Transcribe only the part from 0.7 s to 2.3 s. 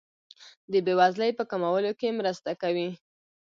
د بیوزلۍ په کمولو کې